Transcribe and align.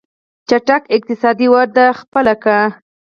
چټکه 0.49 0.87
اقتصادي 0.95 1.47
وده 1.53 1.85
خپله 1.99 2.33
کړي. 2.43 2.61